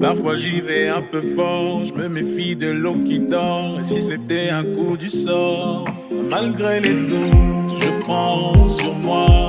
Parfois 0.00 0.36
j'y 0.36 0.60
vais 0.60 0.86
un 0.86 1.02
peu 1.02 1.20
fort, 1.20 1.84
je 1.84 1.92
me 1.92 2.08
méfie 2.08 2.54
de 2.54 2.68
l'eau 2.68 2.94
qui 3.04 3.18
dort, 3.18 3.80
et 3.80 3.84
si 3.84 4.00
c'était 4.00 4.50
un 4.50 4.62
coup 4.62 4.96
du 4.96 5.10
sort, 5.10 5.86
malgré 6.30 6.78
les 6.78 6.94
doutes, 6.94 7.82
je 7.82 7.88
prends 8.04 8.68
sur 8.68 8.94
moi. 8.94 9.47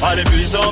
Allez, 0.00 0.22
puissant 0.24 0.70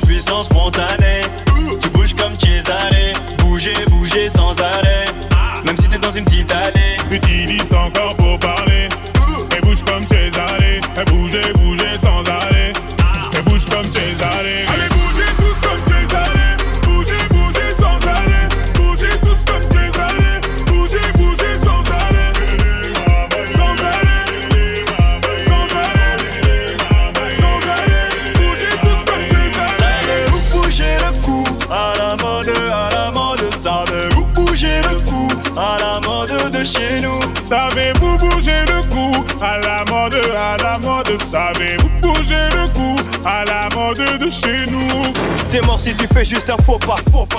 si 45.87 45.95
tu 45.95 46.07
fais 46.13 46.25
juste 46.25 46.49
un 46.49 46.57
faux 46.63 46.77
pas. 46.77 46.95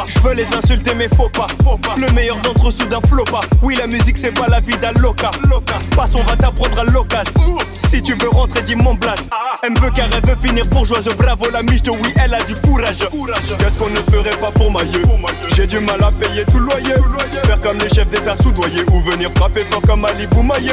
Je 0.06 0.18
veux 0.20 0.32
les 0.32 0.46
insulter 0.54 0.92
mais 0.96 1.08
faux 1.08 1.28
pas. 1.28 1.46
Faux 1.62 1.76
pas 1.76 1.94
Le 1.98 2.10
meilleur 2.12 2.36
d'entre 2.38 2.68
eux 2.68 2.70
soudain 2.70 3.00
floppa. 3.06 3.40
Oui 3.62 3.74
la 3.76 3.86
musique 3.86 4.16
c'est 4.16 4.32
pas 4.32 4.46
la 4.48 4.60
vie 4.60 4.76
d'un 4.78 4.92
loca. 4.92 5.30
Passe 5.94 6.14
on 6.14 6.22
va 6.22 6.36
t'apprendre 6.36 6.78
à 6.78 6.84
l'occasion. 6.84 7.58
Si 7.88 8.02
tu 8.02 8.12
veux 8.14 8.28
rentrer, 8.28 8.60
dis 8.60 8.76
mon 8.76 8.94
blast. 8.94 9.30
Elle 9.62 9.72
veut 9.80 9.90
car 9.90 10.08
elle 10.12 10.28
veut 10.28 10.36
finir 10.46 10.66
bourgeoise. 10.66 11.08
Bravo 11.16 11.48
la 11.50 11.62
michte, 11.62 11.88
oui, 11.88 12.12
elle 12.22 12.34
a 12.34 12.40
du 12.40 12.54
courage. 12.56 12.98
Qu'est-ce 13.58 13.78
qu'on 13.78 13.88
ne 13.88 13.96
ferait 13.96 14.36
pas 14.38 14.50
pour 14.50 14.70
ma 14.70 14.80
J'ai 15.56 15.66
du 15.66 15.78
mal 15.80 16.02
à 16.04 16.12
payer 16.12 16.44
tout 16.44 16.58
loyer. 16.58 16.94
Faire 17.44 17.60
comme 17.62 17.78
les 17.78 17.88
chefs 17.88 18.10
d'État 18.10 18.36
soudoyés 18.36 18.82
ou 18.92 19.00
venir 19.10 19.30
frapper 19.36 19.62
fort 19.70 19.80
comme 19.80 20.04
Ali 20.04 20.26
Boumaye. 20.26 20.70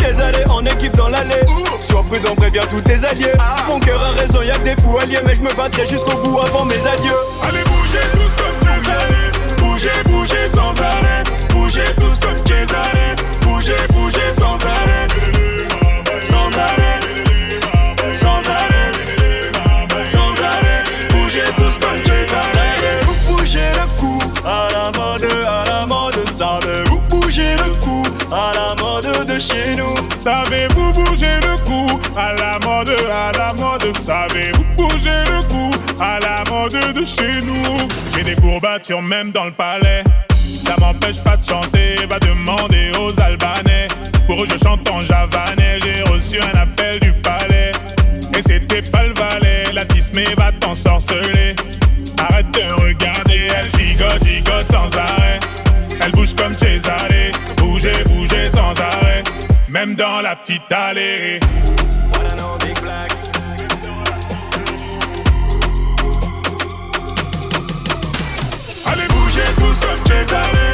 Chez 0.00 0.50
en 0.50 0.66
équipe 0.66 0.96
dans 0.96 1.08
l'allée. 1.08 1.46
Sois 1.78 2.02
prudent, 2.02 2.34
préviens 2.34 2.62
tous 2.68 2.80
tes 2.80 3.04
alliés. 3.04 3.32
Mon 3.68 3.78
cœur 3.78 4.02
a 4.02 4.10
raison, 4.10 4.42
y'a 4.42 4.54
que 4.54 4.64
des 4.64 4.82
fous 4.82 4.98
alliés. 5.00 5.20
Mais 5.24 5.36
je 5.36 5.42
me 5.42 5.54
battrai 5.54 5.86
jusqu'au 5.86 6.16
bout 6.18 6.40
avant 6.40 6.64
mes 6.64 6.74
adieux. 6.74 7.14
Allez, 7.44 7.62
bougez 7.62 8.04
tous 8.14 8.34
comme 8.42 8.82
Césaré. 8.82 9.30
Bougez, 9.58 10.02
bougez 10.06 10.48
sans 10.52 10.82
arrêt. 10.82 11.22
Bougez 11.50 11.84
tous 11.96 12.18
comme 12.18 12.44
Césaré. 12.44 13.27
même 39.02 39.32
dans 39.32 39.46
le 39.46 39.50
palais. 39.50 40.04
Ça 40.38 40.74
m'empêche 40.78 41.22
pas 41.22 41.36
de 41.36 41.44
chanter, 41.44 41.96
va 42.08 42.18
demander 42.18 42.92
aux 43.00 43.18
Albanais. 43.20 43.88
Pour 44.26 44.42
eux, 44.42 44.46
je 44.46 44.58
chante 44.62 44.88
en 44.90 45.00
javanais, 45.00 45.78
j'ai 45.82 46.02
reçu 46.02 46.38
un 46.40 46.58
appel 46.58 47.00
du 47.00 47.12
palais. 47.12 47.72
Et 48.36 48.42
c'était 48.42 48.82
pas 48.82 49.04
le 49.04 49.14
valet, 49.14 49.64
la 49.72 49.84
tismé 49.86 50.24
va 50.36 50.52
t'ensorceler. 50.52 51.56
Arrête 52.18 52.50
de 52.50 52.72
regarder, 52.82 53.48
elle 53.56 53.80
gigote, 53.80 54.22
gigote 54.22 54.66
sans 54.70 54.96
arrêt. 54.96 55.40
Elle 56.00 56.12
bouge 56.12 56.34
comme 56.34 56.52
Cesare, 56.52 57.32
bougez, 57.56 58.04
bougez 58.06 58.50
sans 58.50 58.78
arrêt. 58.80 59.22
Même 59.68 59.94
dans 59.94 60.20
la 60.20 60.36
petite 60.36 60.70
allée. 60.70 61.40
Cause 70.28 70.46
I 70.46 70.67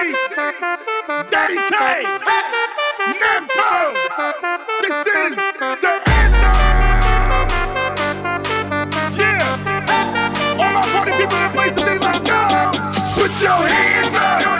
Daddy 0.00 1.56
K, 1.68 2.04
Namco. 3.20 3.70
This 4.80 5.06
is 5.06 5.36
the 5.36 5.92
anthem. 6.16 6.56
Yeah. 9.18 10.56
All 10.58 10.72
my 10.72 10.82
party 10.92 11.12
people 11.12 11.36
in 11.36 11.42
the 11.42 11.50
place 11.52 11.74
today, 11.74 11.98
let's 11.98 12.20
go. 12.20 12.40
Put 13.14 13.42
your 13.42 13.68
hands 13.68 14.14
up. 14.14 14.59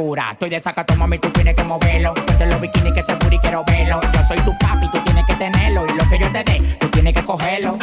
Estoy 0.00 0.48
de 0.48 0.60
sacato, 0.60 0.96
mami, 0.96 1.18
tú 1.18 1.28
tienes 1.28 1.54
que 1.54 1.62
moverlo. 1.62 2.14
Ponte 2.14 2.46
los 2.46 2.58
bikinis 2.58 2.94
que 2.94 3.02
se 3.02 3.12
y 3.12 3.38
quiero 3.38 3.62
verlo. 3.66 4.00
Yo 4.14 4.22
soy 4.22 4.38
tu 4.38 4.56
papi, 4.58 4.88
tú 4.90 4.98
tienes 5.04 5.26
que 5.26 5.34
tenerlo. 5.34 5.84
Y 5.86 5.92
lo 5.92 6.08
que 6.08 6.18
yo 6.18 6.32
te 6.32 6.42
dé, 6.42 6.76
tú 6.78 6.88
tienes 6.88 7.12
que 7.12 7.22
cogerlo. 7.22 7.76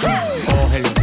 Cógelo 0.46 0.97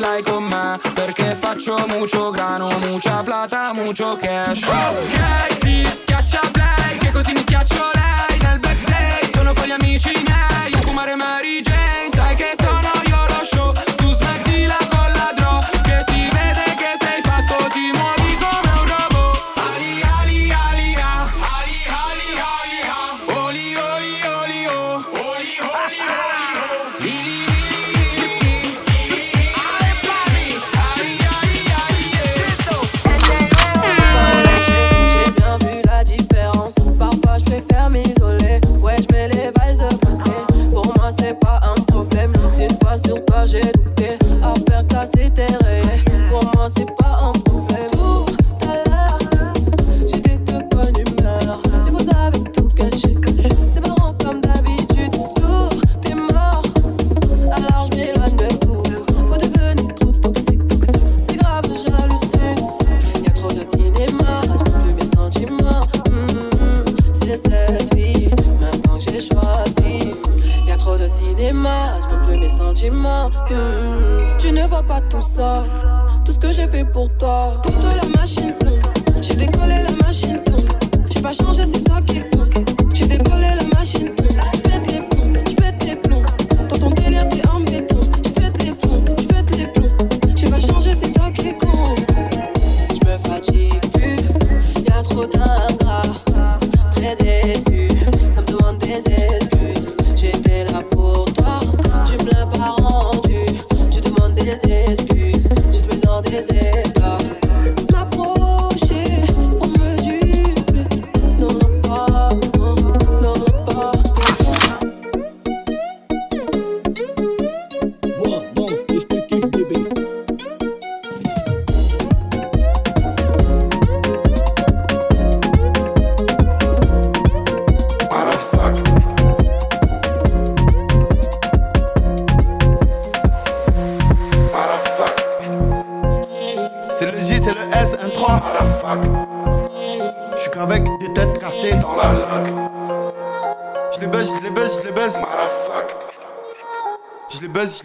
l'hai 0.00 0.22
con 0.22 0.44
me 0.44 0.78
Perché 0.94 1.34
faccio 1.34 1.76
mucho 1.88 2.30
grano, 2.30 2.68
mucha 2.78 3.22
plata, 3.22 3.72
mucho 3.72 4.16
cash. 4.16 4.62
Ok, 4.62 5.52
si 5.60 5.84
sì, 5.84 5.90
schiaccia 6.02 6.40
play 6.52 6.98
Che 6.98 7.10
così 7.10 7.32
mi 7.32 7.40
schiaccio 7.40 7.90
lei. 7.94 8.38
Nel 8.40 8.58
backstage 8.58 9.30
sono 9.32 9.52
con 9.52 9.66
gli 9.66 9.72
amici 9.72 10.10
miei 10.24 10.72
A 10.74 10.82
fumare 10.82 11.14
Mary 11.14 11.62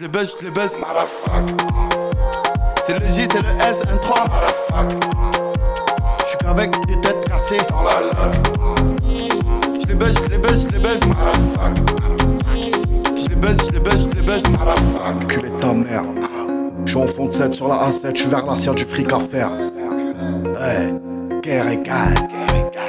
le 0.00 0.08
buzz, 0.08 0.36
le 0.42 0.50
buzz. 0.50 0.78
C'est 2.84 2.98
le 2.98 3.06
J, 3.06 3.28
c'est 3.30 3.40
le 3.40 3.48
S, 3.68 3.82
un 3.82 3.96
3. 3.96 4.24
J'suis 6.26 6.38
qu'avec 6.38 6.86
des 6.86 7.00
têtes 7.00 7.28
cassées. 7.28 7.58
Dans 7.68 7.82
la 7.82 7.92
J'les 9.86 9.96
buzz, 9.96 10.14
j'les 10.28 10.38
buzz, 10.40 10.68
j'les 10.70 10.80
buzz. 10.80 11.00
J'les 13.16 13.36
buzz, 13.36 13.56
j'les 13.70 13.80
buzz, 13.80 14.08
j'les 14.12 14.24
buzz. 14.24 14.42
Culé 15.28 15.50
ta 15.60 15.72
mère. 15.72 16.04
J'suis 16.84 16.98
en 16.98 17.06
fond 17.06 17.26
de 17.26 17.32
7 17.32 17.54
sur 17.54 17.68
la 17.68 17.76
A7, 17.76 18.16
j'suis 18.16 18.28
vers 18.28 18.44
l'acier 18.44 18.74
du 18.74 18.84
fric 18.84 19.12
à 19.12 19.20
faire. 19.20 19.50
Hey, 20.60 20.94
guerre 21.42 21.68
et 21.68 21.82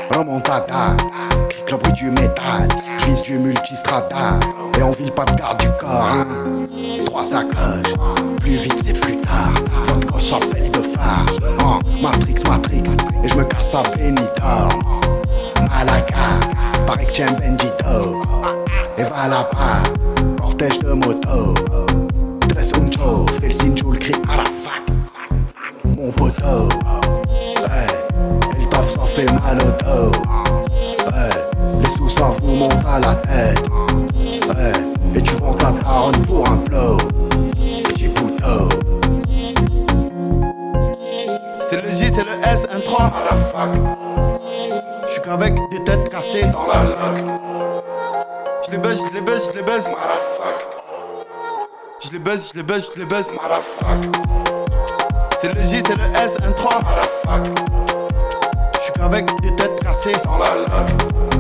Remontada, 0.10 0.96
clique 1.50 1.80
bruit 1.80 1.94
du 1.94 2.10
métal. 2.10 2.68
Vise 3.06 3.22
du 3.22 3.38
multistrada. 3.38 4.40
Et 4.78 4.84
on 4.84 4.92
ville 4.92 5.12
pas 5.12 5.26
de 5.26 5.36
garde 5.36 5.60
du 5.60 5.68
corps, 5.80 6.10
hein. 6.16 6.26
Trois 7.06 7.24
sacoches, 7.24 7.94
plus 8.40 8.56
vite 8.56 8.82
c'est 8.84 9.00
plus 9.00 9.18
tard. 9.18 9.52
Votre 9.84 10.08
coche 10.12 10.34
appelle 10.34 10.70
de 10.72 10.80
phare. 10.80 11.26
Matrix, 12.02 12.44
Matrix, 12.50 12.84
et 13.24 13.28
je 13.28 13.36
me 13.36 13.44
casse 13.44 13.76
à 13.76 13.84
Benidorm. 13.96 14.70
Malaga, 15.62 16.40
paraît 16.86 17.06
que 17.06 17.14
j'aime 17.14 17.36
Benjito. 17.40 18.22
Et 18.98 19.04
va 19.04 19.28
là-bas, 19.28 19.84
cortège 20.42 20.80
de 20.80 20.94
moto. 20.94 21.54
Dress 22.50 22.72
un 22.76 22.92
show, 22.92 23.26
fais 23.40 23.48
le 23.48 23.54
signe, 23.54 23.76
le 23.76 23.98
cri 23.98 24.14
Arafat. 24.28 24.82
Mon 25.84 26.12
poteau, 26.12 26.70
et 27.66 28.60
le 28.60 28.70
taf 28.70 28.90
ça 28.90 29.06
fait 29.06 29.32
mal 29.32 29.58
au 29.62 29.84
dos. 29.84 30.12
Les 31.86 31.92
sous 31.92 32.10
ça 32.10 32.26
vous 32.42 32.52
monte 32.52 32.78
à 32.88 33.00
la 33.00 33.16
tête? 33.16 33.64
Ouais, 34.50 34.72
et 35.16 35.22
tu 35.22 35.36
vends 35.36 35.54
ta 35.54 35.72
daronne 35.72 36.26
pour 36.26 36.50
un 36.50 36.56
blow. 36.58 36.98
Petit 37.84 38.10
couteau. 38.14 38.70
C'est 41.60 41.82
le 41.82 41.92
J, 41.92 42.12
c'est 42.12 42.24
le 42.24 42.34
S, 42.46 42.68
un 42.74 42.80
3 42.80 43.02
à 43.02 43.32
la 43.32 43.38
fac. 43.38 43.70
Qu'avec 45.24 45.56
des 45.72 45.84
têtes 45.84 46.10
cassées 46.10 46.44
dans 46.44 46.68
la 46.68 46.84
lac. 46.84 47.26
Je 48.68 48.72
les 48.72 48.78
baisse, 48.78 49.00
je 49.10 49.16
les 49.16 49.22
baisse, 49.22 49.50
je 49.52 49.58
les 49.58 49.66
baisse, 49.66 49.88
à 49.88 49.90
la 49.90 50.20
fac. 50.20 50.68
Je 52.00 52.12
les 52.12 52.20
baisse, 52.20 52.52
je 52.54 52.58
les 52.58 52.64
baisse, 52.64 52.92
je 52.94 53.00
les 53.00 53.08
baisse, 53.08 53.34
à 53.44 53.50
la 53.50 53.60
fac. 53.60 54.06
C'est 55.42 55.52
le 55.52 55.62
J, 55.64 55.82
c'est 55.84 55.96
le 55.96 56.24
S, 56.24 56.38
un 56.46 56.52
3 56.52 56.74
à 56.74 56.96
la 56.96 57.02
fac. 57.02 57.42
Qu'avec 58.96 59.26
des 59.42 59.56
têtes 59.56 59.80
cassées 59.82 60.12
dans 60.24 60.38
la 60.38 60.56
lac. 60.68 61.35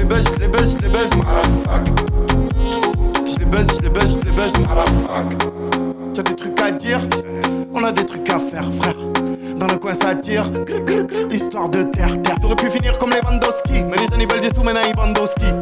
Les 0.00 0.06
baisse, 0.06 0.24
je 0.34 0.40
les 0.40 0.48
baisse, 0.48 0.78
je 0.78 0.86
les 0.86 0.92
la 0.94 1.42
fac. 1.42 1.86
Je 3.26 3.38
les 3.38 3.44
baisse, 3.44 3.66
je 3.76 3.82
les 3.82 3.90
baisse, 3.90 4.16
je 4.54 4.60
les 4.60 4.74
la 4.74 4.86
fac. 4.86 5.26
T'as 6.14 6.22
des 6.22 6.34
trucs 6.34 6.58
à 6.62 6.70
dire 6.70 7.00
On 7.74 7.84
a 7.84 7.92
des 7.92 8.06
trucs 8.06 8.30
à 8.30 8.38
faire, 8.38 8.64
frère. 8.72 8.96
Dans 9.58 9.66
le 9.66 9.76
coin, 9.76 9.92
ça 9.92 10.14
tire. 10.14 10.50
Histoire 11.30 11.68
de 11.68 11.82
terre, 11.82 12.22
terre. 12.22 12.36
Ça 12.40 12.46
aurait 12.46 12.56
pu 12.56 12.70
finir 12.70 12.96
comme 12.98 13.10
les 13.10 13.20
Vandowski. 13.20 13.84
Mais 13.90 13.98
les 13.98 14.08
jeunes, 14.08 14.22
ils 14.22 14.26
veulent 14.26 14.40
des 14.40 14.48
sous, 14.48 14.62
maintenant 14.62 14.80
ils 14.88 14.96
Vandowski. 14.96 15.52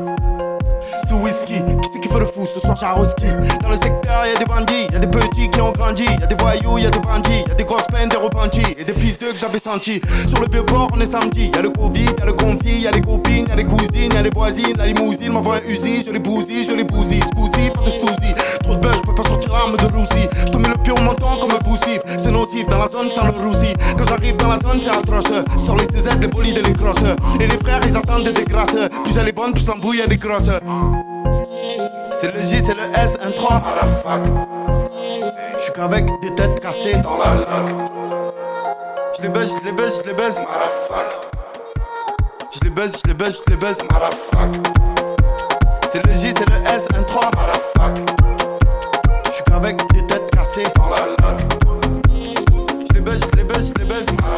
Sous 1.09 1.16
whisky, 1.16 1.65
qui 2.09 2.14
fait 2.14 2.20
le 2.20 2.26
fou 2.26 2.47
ce 2.52 2.60
soir 2.60 2.76
Jaroski. 2.76 3.26
Dans 3.62 3.70
le 3.70 3.76
secteur 3.76 4.26
y'a 4.26 4.35
des 4.35 4.44
bandits, 4.44 4.86
y'a 4.93 4.98
des 4.98 5.06
petits 5.06 5.51
qui 5.51 5.60
ont 5.60 5.72
grandi. 5.72 6.05
Y'a 6.20 6.26
des 6.26 6.35
voyous, 6.35 6.78
y'a 6.78 6.90
des 6.90 6.98
bandits, 6.98 7.44
y'a 7.47 7.55
des 7.55 7.64
grosses 7.64 7.86
peines, 7.86 8.09
des 8.09 8.16
repentis. 8.16 8.74
Et 8.78 8.85
des 8.85 8.93
fils 8.93 9.18
d'eux 9.18 9.32
que 9.32 9.39
j'avais 9.39 9.59
sentis. 9.59 10.01
Sur 10.28 10.40
le 10.40 10.48
vieux 10.51 10.64
port 10.64 10.89
on 10.94 11.01
est 11.01 11.06
samedi, 11.06 11.51
y'a 11.55 11.62
le 11.62 11.70
Covid, 11.70 12.06
y'a 12.18 12.26
le 12.26 12.32
conflit, 12.32 12.80
y'a 12.80 12.90
les 12.90 13.01
copines, 13.01 13.47
y'a 13.48 13.56
les 13.56 13.64
cousines, 13.64 14.12
y'a 14.12 14.22
les 14.22 14.30
voisines 14.30 14.76
La 14.76 14.86
limousine 14.86 15.32
m'envoie 15.32 15.56
un 15.56 15.68
usi, 15.68 16.05
je 16.06 16.10
les 16.10 16.18
bousille, 16.18 16.64
je 16.64 16.72
les 16.72 16.85
bousille. 16.85 17.22
Scousi, 17.22 17.70
pas 17.70 17.82
de 17.82 17.90
scousi, 17.90 18.35
trop 18.62 18.74
de 18.74 18.80
buzz, 18.80 18.97
je 18.97 19.02
peux 19.02 19.14
pas 19.14 19.28
sortir 19.28 19.52
l'arme 19.52 19.76
de 19.76 19.97
roussi 19.97 20.28
Je 20.47 20.52
te 20.52 20.56
mets 20.56 20.68
le 20.68 20.82
pied 20.82 20.93
au 20.93 21.02
menton 21.02 21.26
comme 21.40 21.52
un 21.52 21.62
poussif. 21.62 22.01
C'est 22.18 22.30
nocif 22.30 22.66
dans 22.68 22.78
la 22.78 22.86
zone 22.86 23.10
sans 23.10 23.24
le 23.26 23.32
roussi 23.32 23.74
Quand 23.97 24.05
j'arrive 24.05 24.36
dans 24.36 24.48
la 24.48 24.59
zone 24.60 24.80
c'est 24.82 24.90
atroce. 24.90 25.32
Sur 25.64 25.76
les 25.76 25.86
CZ, 25.86 26.18
les 26.20 26.28
bolides 26.28 26.59
et 26.59 26.62
les 26.62 27.44
Et 27.44 27.47
les 27.47 27.59
frères 27.59 27.80
ils 27.85 27.97
attendent 27.97 28.28
des 28.28 28.44
grâces 28.44 28.76
Plus 29.05 29.16
elle 29.18 29.28
est 29.28 29.32
bonne, 29.32 29.52
plus 29.52 29.66
l'embrouille 29.66 30.01
elle 30.05 30.12
est 30.12 30.16
grosse 30.16 30.51
c'est 32.11 32.33
le 32.33 32.43
J, 32.43 32.61
c'est 32.61 32.75
le 32.75 32.85
S, 32.97 33.16
un 33.23 33.31
3 33.31 33.57
à 33.57 33.75
la 33.77 33.87
fac. 33.87 34.20
Je 35.57 35.62
suis 35.62 35.73
qu'avec 35.73 36.05
des 36.20 36.35
têtes 36.35 36.61
cassées 36.61 36.97
dans 36.97 37.19
la 37.19 37.35
lac. 37.35 37.75
Je 39.16 39.23
les 39.23 39.29
baisse, 39.29 39.51
je 39.61 39.66
les 39.66 39.73
baisse, 39.73 40.03
je 40.05 40.11
les 40.11 40.16
baisse, 40.16 40.39
à. 40.39 40.45
Je 42.53 42.61
les 42.65 42.70
baisse, 42.70 42.93
je 43.03 43.09
les 43.09 43.15
baisse, 43.15 43.43
je 43.47 43.51
les 43.53 43.61
baisse, 43.61 43.79
à. 43.91 44.11
C'est 45.91 46.07
le 46.07 46.12
J, 46.15 46.33
c'est 46.37 46.49
le 46.49 46.75
S, 46.75 46.87
un 46.95 47.03
3 47.03 47.23
à 47.27 47.47
la 47.47 47.55
fac. 47.55 47.97
Je 49.27 49.33
suis 49.33 49.45
qu'avec 49.45 49.77
des 49.93 50.07
têtes 50.07 50.31
cassées 50.31 50.65
dans 50.77 50.91
la 50.91 50.97
lac. 50.97 51.39
Je 52.11 52.95
les 52.95 53.01
baisse, 53.01 53.20
je 53.33 53.37
les 53.37 53.45
baisse, 53.45 53.73
je 53.75 54.23
fac. 54.23 54.38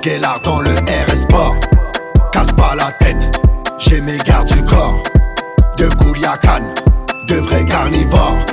Porcs. 0.00 0.10
J'guélard 0.10 0.40
dans 0.40 0.60
le 0.60 0.70
RS 0.70 1.22
Sport. 1.22 1.56
Casse 2.32 2.52
pas 2.52 2.74
la 2.76 2.90
tête. 2.92 3.38
J'ai 3.78 4.00
mes 4.00 4.16
gardes 4.18 4.48
du 4.48 4.62
corps. 4.64 5.02
De 5.76 5.88
Culiacan. 5.88 6.62
De 7.26 7.34
vrais 7.36 7.64
carnivores. 7.64 8.44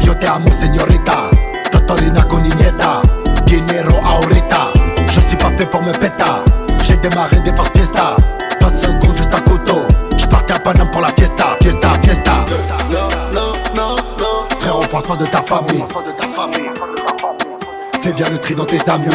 Yo 0.00 0.14
te 0.14 0.26
amo 0.26 0.50
señorita. 0.50 1.30
Totorina 1.70 2.24
con 2.24 2.42
niñeta. 2.42 3.02
Dinero 3.46 3.94
ahorita. 4.04 4.72
Je 5.10 5.20
suis 5.20 5.36
pas 5.36 5.50
fait 5.56 5.66
pour 5.66 5.82
me 5.82 5.92
péta. 5.92 6.44
J'ai 6.84 6.96
démarré 6.96 7.40
des 7.40 7.54
forces 7.54 7.70
fiesta. 7.70 8.16
20 8.60 8.68
secondes 8.68 9.16
juste 9.16 9.34
à 9.34 9.40
couteau. 9.40 9.82
J'partais 10.16 10.54
à 10.54 10.58
Paname 10.58 10.90
pour 10.90 11.00
la 11.00 11.08
fiesta. 11.08 11.56
Fiesta, 11.62 11.90
fiesta. 12.02 12.44
Non, 12.90 13.08
non, 13.32 13.52
non, 13.74 13.96
non. 14.18 14.80
Prends 14.90 15.00
soin 15.00 15.16
de 15.16 15.26
ta 15.26 15.42
famille. 15.42 15.84
Fais 18.00 18.12
bien 18.12 18.28
le 18.30 18.38
tri 18.38 18.54
dans 18.54 18.64
tes 18.64 18.88
amis. 18.88 19.06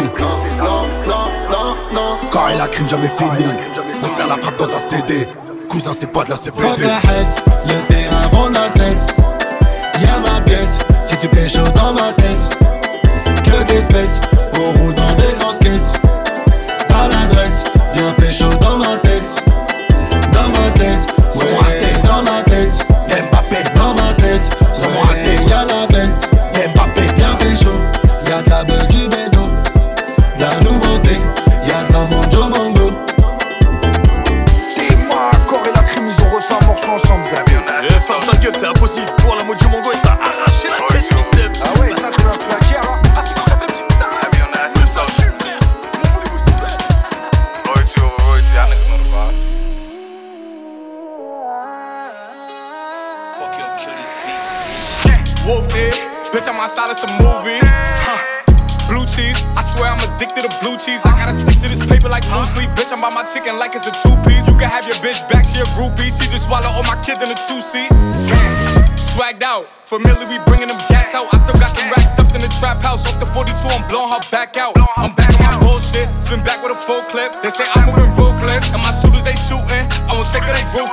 Non. 2.46 2.52
Quand 2.52 2.54
il 2.54 2.60
a 2.60 2.68
crime, 2.68 2.88
jamais 2.88 3.10
fini. 3.16 3.46
On 4.02 4.08
serre 4.08 4.28
la 4.28 4.36
frappe 4.36 4.58
dans 4.58 4.74
un 4.74 4.78
CD. 4.78 5.26
Cousin, 5.68 5.92
c'est 5.92 6.12
pas 6.12 6.24
de 6.24 6.30
la 6.30 6.36
Fuck 6.36 6.54
CPD. 6.54 6.86
la 6.86 7.20
Hesse, 7.20 7.42
le 7.66 7.86
terrain 7.88 8.28
vend 8.30 8.50
la 8.50 8.68
cesse. 8.68 9.06
Y'a 10.00 10.20
ma 10.20 10.40
pièce, 10.42 10.78
si 11.02 11.16
tu 11.16 11.28
chaud 11.48 11.62
dans 11.74 11.92
ma 11.92 12.12
tête. 12.12 12.56
Que 13.44 13.64
d'espèces, 13.64 14.20
Whoop 55.46 55.70
eh? 55.78 55.94
it, 55.94 55.94
bitch, 56.34 56.50
I'm 56.50 56.58
outside 56.58 56.90
of 56.90 56.98
some 56.98 57.14
movie. 57.22 57.62
Blue 58.90 59.06
cheese, 59.06 59.38
I 59.54 59.62
swear 59.62 59.94
I'm 59.94 60.02
addicted 60.02 60.42
to 60.42 60.50
blue 60.58 60.74
cheese. 60.74 61.06
I 61.06 61.14
gotta 61.14 61.38
stick 61.38 61.54
to 61.62 61.70
this 61.70 61.86
paper 61.86 62.10
like 62.10 62.26
blue 62.26 62.42
sleep. 62.50 62.66
Bitch, 62.74 62.90
I'm 62.90 62.98
by 62.98 63.14
my 63.14 63.22
chicken 63.22 63.54
like 63.54 63.78
it's 63.78 63.86
a 63.86 63.94
two 63.94 64.10
piece. 64.26 64.42
You 64.50 64.58
can 64.58 64.66
have 64.66 64.90
your 64.90 64.98
bitch 64.98 65.22
back, 65.30 65.46
she 65.46 65.62
a 65.62 65.66
groupie. 65.78 66.10
She 66.10 66.26
just 66.26 66.50
swallow 66.50 66.66
all 66.66 66.82
my 66.90 66.98
kids 67.06 67.22
in 67.22 67.30
a 67.30 67.38
two 67.38 67.62
seat. 67.62 67.86
Swagged 68.98 69.46
out, 69.46 69.70
familiar, 69.86 70.26
we 70.26 70.42
bringing 70.50 70.66
them 70.66 70.82
gas 70.90 71.14
out. 71.14 71.30
I 71.30 71.38
still 71.38 71.54
got 71.62 71.70
some 71.70 71.94
racks 71.94 72.18
stuffed 72.18 72.34
in 72.34 72.42
the 72.42 72.50
trap 72.58 72.82
house. 72.82 73.06
Off 73.06 73.22
the 73.22 73.26
42, 73.30 73.54
I'm 73.70 73.86
blowing 73.86 74.10
her 74.10 74.22
back 74.34 74.58
out. 74.58 74.74
I'm 74.98 75.14
back 75.14 75.30
on 75.30 75.46
my 75.46 75.62
bullshit, 75.62 76.10
spin 76.18 76.42
back 76.42 76.58
with 76.58 76.74
a 76.74 76.80
full 76.90 77.06
clip. 77.06 77.38
They 77.46 77.54
say 77.54 77.70
I'm 77.78 77.86
moving 77.86 78.10
ruthless, 78.18 78.66
and 78.74 78.82
my 78.82 78.90
shooters 78.90 79.22
they 79.22 79.38
shooting. 79.38 79.86
I 80.10 80.10
won't 80.10 80.26
take 80.26 80.42
of 80.42 80.58
they 80.58 80.66
roof, 80.74 80.90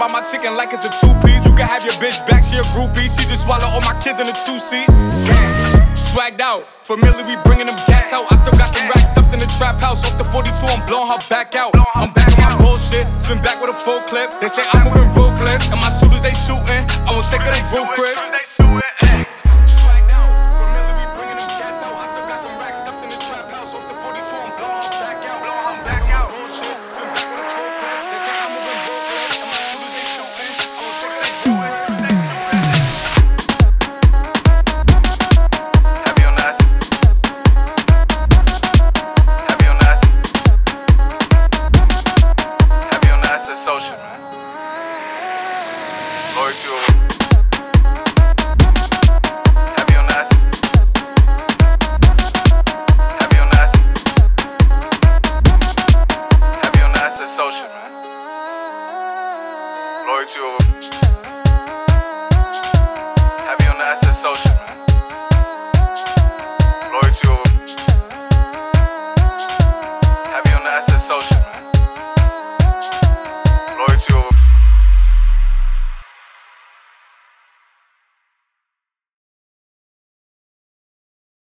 by 0.00 0.08
my 0.08 0.24
chicken 0.24 0.56
like 0.56 0.72
it's 0.72 0.88
a 0.88 0.92
two 0.96 1.12
piece. 1.20 1.44
You 1.44 1.52
can 1.52 1.68
have 1.68 1.84
your 1.84 1.92
bitch 2.00 2.16
back, 2.24 2.40
she 2.42 2.56
a 2.56 2.64
groupie. 2.72 3.04
She 3.04 3.28
just 3.28 3.44
swallow 3.44 3.68
all 3.68 3.84
my 3.84 3.92
kids 4.00 4.16
in 4.16 4.24
a 4.24 4.32
two 4.32 4.56
seat. 4.56 4.88
Swagged 5.92 6.40
out, 6.40 6.64
familiar, 6.88 7.20
we 7.28 7.36
bringing 7.44 7.68
them 7.68 7.76
gas 7.84 8.08
out. 8.16 8.24
I 8.32 8.36
still 8.40 8.56
got 8.56 8.72
some 8.72 8.88
racks 8.88 9.12
stuffed 9.12 9.28
in 9.34 9.38
the 9.38 9.50
trap 9.60 9.76
house. 9.76 10.00
Off 10.08 10.16
the 10.16 10.24
42, 10.24 10.56
I'm 10.72 10.80
blowing 10.88 11.12
her 11.12 11.20
back 11.28 11.54
out. 11.54 11.76
I'm 12.00 12.14
back 12.16 12.32
on 12.40 12.48
my 12.48 12.64
bullshit, 12.64 13.04
spin 13.20 13.44
back 13.44 13.60
with 13.60 13.68
a 13.68 13.76
full 13.76 14.00
clip. 14.08 14.32
They 14.40 14.48
say 14.48 14.64
I'm 14.72 14.88
moving 14.88 15.12
ruthless, 15.12 15.68
and 15.68 15.76
my 15.76 15.92
shooters 15.92 16.24
they 16.24 16.32
shooting. 16.32 16.80
I 17.04 17.12
won't 17.12 17.28
take 17.28 17.44
of 17.44 17.52
they 17.52 17.60
roof, 17.76 17.92